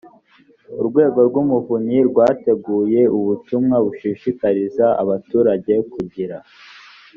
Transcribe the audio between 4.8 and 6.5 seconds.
abaturage kugira